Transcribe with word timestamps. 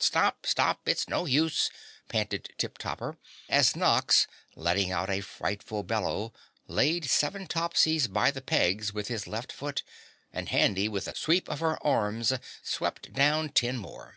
"Stop! 0.00 0.44
Stop! 0.44 0.88
It's 0.88 1.08
no 1.08 1.24
use," 1.24 1.70
panted 2.08 2.52
Tip 2.58 2.78
Topper, 2.78 3.16
as 3.48 3.76
Nox 3.76 4.26
letting 4.56 4.90
out 4.90 5.08
a 5.08 5.20
frightful 5.20 5.84
bellow, 5.84 6.32
laid 6.66 7.08
seven 7.08 7.46
Topsies 7.46 8.08
by 8.08 8.32
the 8.32 8.42
pegs 8.42 8.92
with 8.92 9.06
his 9.06 9.28
left 9.28 9.52
hind 9.52 9.56
foot, 9.58 9.82
and 10.32 10.48
Handy 10.48 10.88
with 10.88 11.06
a 11.06 11.14
sweep 11.14 11.48
of 11.48 11.60
her 11.60 11.80
arms 11.86 12.32
swept 12.60 13.12
down 13.12 13.50
ten 13.50 13.76
more. 13.76 14.16